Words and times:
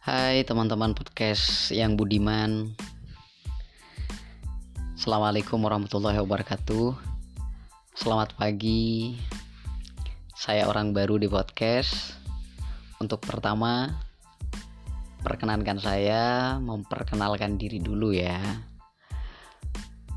Hai 0.00 0.48
teman-teman 0.48 0.96
podcast 0.96 1.68
yang 1.76 1.92
budiman. 1.92 2.72
Assalamualaikum 4.96 5.60
warahmatullahi 5.60 6.16
wabarakatuh. 6.24 6.96
Selamat 7.92 8.32
pagi. 8.32 9.20
Saya 10.32 10.72
orang 10.72 10.96
baru 10.96 11.20
di 11.20 11.28
podcast. 11.28 12.16
Untuk 12.96 13.20
pertama 13.28 13.92
Perkenankan 15.20 15.76
saya 15.76 16.56
Memperkenalkan 16.64 17.60
diri 17.60 17.76
dulu 17.76 18.16
ya. 18.16 18.40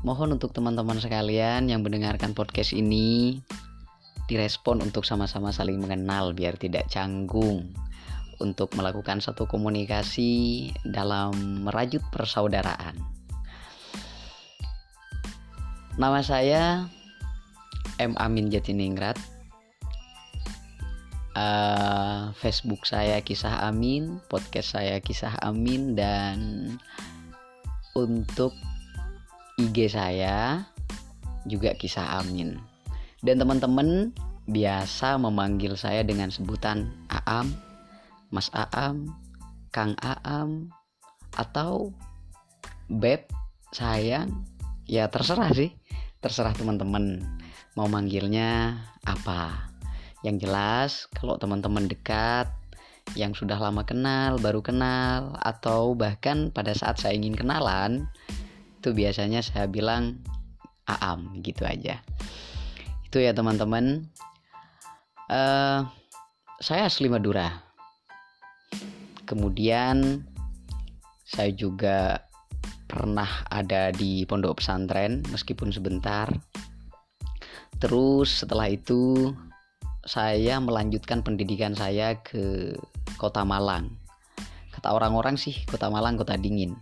Mohon 0.00 0.40
untuk 0.40 0.56
teman-teman 0.56 0.96
sekalian 0.96 1.68
yang 1.68 1.84
mendengarkan 1.84 2.32
podcast 2.32 2.72
ini 2.72 3.36
direspon 4.32 4.80
untuk 4.80 5.04
sama-sama 5.04 5.52
saling 5.52 5.76
mengenal 5.76 6.32
biar 6.32 6.56
tidak 6.56 6.88
canggung 6.88 7.68
untuk 8.40 8.72
melakukan 8.74 9.22
satu 9.22 9.46
komunikasi 9.46 10.70
dalam 10.88 11.62
merajut 11.66 12.02
persaudaraan. 12.10 12.96
Nama 15.94 16.20
saya 16.26 16.62
M 18.02 18.18
Amin 18.18 18.50
Jatiningrat. 18.50 19.14
Uh, 21.34 22.30
Facebook 22.38 22.86
saya 22.86 23.18
Kisah 23.18 23.66
Amin, 23.66 24.22
podcast 24.30 24.78
saya 24.78 25.02
Kisah 25.02 25.34
Amin 25.42 25.98
dan 25.98 26.38
untuk 27.98 28.54
IG 29.58 29.90
saya 29.90 30.62
juga 31.46 31.74
Kisah 31.74 32.22
Amin. 32.22 32.58
Dan 33.22 33.42
teman-teman 33.42 34.14
biasa 34.46 35.16
memanggil 35.16 35.74
saya 35.78 36.04
dengan 36.04 36.28
sebutan 36.28 36.92
Aam, 37.08 37.54
Mas 38.34 38.50
Aam, 38.50 39.14
Kang 39.70 39.94
Aam, 40.02 40.74
atau 41.38 41.94
Beb, 42.90 43.30
sayang, 43.70 44.42
ya 44.90 45.06
terserah 45.06 45.54
sih, 45.54 45.70
terserah 46.18 46.50
teman-teman 46.50 47.22
mau 47.78 47.86
manggilnya 47.86 48.74
apa. 49.06 49.70
Yang 50.26 50.36
jelas 50.50 50.90
kalau 51.14 51.38
teman-teman 51.38 51.86
dekat, 51.86 52.50
yang 53.14 53.38
sudah 53.38 53.54
lama 53.56 53.86
kenal, 53.86 54.42
baru 54.42 54.66
kenal, 54.66 55.38
atau 55.38 55.94
bahkan 55.94 56.50
pada 56.50 56.74
saat 56.74 56.98
saya 56.98 57.14
ingin 57.14 57.38
kenalan, 57.38 58.10
itu 58.82 58.90
biasanya 58.90 59.46
saya 59.46 59.70
bilang 59.70 60.18
Aam 60.90 61.38
gitu 61.40 61.62
aja. 61.64 62.02
Itu 63.06 63.22
ya 63.22 63.30
teman-teman. 63.30 64.10
Uh, 65.24 65.88
saya 66.60 66.84
asli 66.84 67.08
Madura 67.08 67.63
kemudian 69.24 70.24
saya 71.24 71.50
juga 71.52 72.24
pernah 72.84 73.26
ada 73.50 73.90
di 73.90 74.28
pondok 74.28 74.60
pesantren 74.60 75.24
meskipun 75.32 75.72
sebentar 75.72 76.28
terus 77.82 78.44
setelah 78.44 78.70
itu 78.70 79.32
saya 80.04 80.60
melanjutkan 80.60 81.24
pendidikan 81.24 81.72
saya 81.72 82.20
ke 82.20 82.76
kota 83.16 83.42
Malang 83.42 83.96
kata 84.76 84.92
orang-orang 84.92 85.40
sih 85.40 85.64
kota 85.66 85.88
Malang 85.88 86.20
kota 86.20 86.36
dingin 86.36 86.76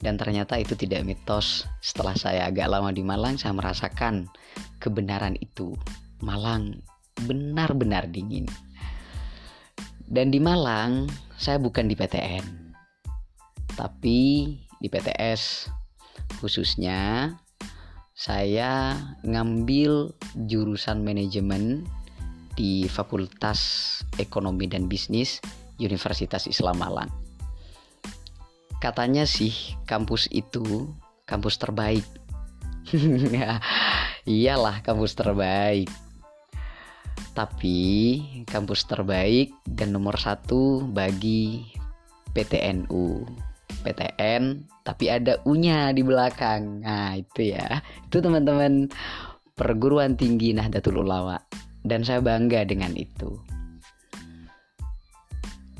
dan 0.00 0.16
ternyata 0.16 0.56
itu 0.56 0.72
tidak 0.74 1.04
mitos. 1.04 1.68
Setelah 1.84 2.16
saya 2.16 2.48
agak 2.48 2.72
lama 2.72 2.88
di 2.88 3.04
Malang, 3.04 3.36
saya 3.36 3.52
merasakan 3.52 4.32
kebenaran 4.80 5.36
itu. 5.44 5.76
Malang 6.24 6.80
benar-benar 7.28 8.08
dingin. 8.08 8.48
Dan 10.10 10.34
di 10.34 10.42
Malang, 10.42 11.06
saya 11.38 11.62
bukan 11.62 11.86
di 11.86 11.94
PTN. 11.94 12.74
Tapi 13.78 14.18
di 14.82 14.88
PTS 14.90 15.70
khususnya 16.42 17.30
saya 18.10 18.98
ngambil 19.22 20.10
jurusan 20.50 21.06
manajemen 21.06 21.86
di 22.58 22.90
Fakultas 22.90 24.02
Ekonomi 24.18 24.66
dan 24.66 24.90
Bisnis 24.90 25.38
Universitas 25.78 26.50
Islam 26.50 26.82
Malang. 26.82 27.10
Katanya 28.82 29.22
sih 29.30 29.54
kampus 29.86 30.26
itu 30.34 30.90
kampus 31.22 31.54
terbaik. 31.54 32.02
Iyalah 34.26 34.82
kampus 34.82 35.14
terbaik 35.14 35.86
tapi 37.40 38.20
kampus 38.44 38.84
terbaik 38.84 39.48
dan 39.64 39.96
nomor 39.96 40.12
satu 40.20 40.84
bagi 40.92 41.72
PTNU 42.36 43.24
PTN 43.80 44.68
tapi 44.84 45.08
ada 45.08 45.40
U-nya 45.48 45.88
di 45.96 46.04
belakang. 46.04 46.84
Nah 46.84 47.16
itu 47.16 47.56
ya. 47.56 47.80
Itu 48.04 48.20
teman-teman 48.20 48.92
perguruan 49.56 50.20
tinggi 50.20 50.52
Nahdlatul 50.52 51.00
Ulama. 51.00 51.40
Dan 51.80 52.04
saya 52.04 52.20
bangga 52.20 52.68
dengan 52.68 52.92
itu. 52.92 53.40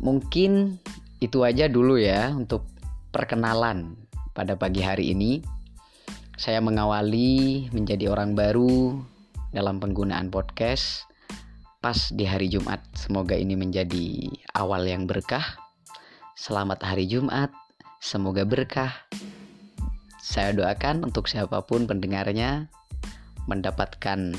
Mungkin 0.00 0.80
itu 1.20 1.44
aja 1.44 1.68
dulu 1.68 2.00
ya 2.00 2.32
untuk 2.32 2.64
perkenalan 3.12 3.92
pada 4.32 4.56
pagi 4.56 4.80
hari 4.80 5.12
ini. 5.12 5.44
Saya 6.40 6.64
mengawali 6.64 7.68
menjadi 7.76 8.08
orang 8.08 8.32
baru 8.32 9.04
dalam 9.52 9.84
penggunaan 9.84 10.32
podcast 10.32 11.11
pas 11.82 12.14
di 12.14 12.22
hari 12.22 12.46
Jumat. 12.46 12.78
Semoga 12.94 13.34
ini 13.34 13.58
menjadi 13.58 14.30
awal 14.54 14.86
yang 14.86 15.10
berkah. 15.10 15.58
Selamat 16.38 16.78
hari 16.86 17.10
Jumat, 17.10 17.50
semoga 17.98 18.46
berkah. 18.46 18.94
Saya 20.22 20.54
doakan 20.54 21.02
untuk 21.10 21.26
siapa 21.26 21.66
pun 21.66 21.90
pendengarnya 21.90 22.70
mendapatkan 23.50 24.30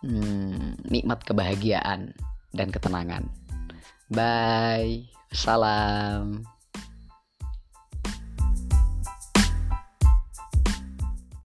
hmm, 0.00 0.88
nikmat 0.88 1.20
kebahagiaan 1.28 2.16
dan 2.56 2.68
ketenangan. 2.72 3.28
Bye, 4.08 5.12
salam. 5.30 6.42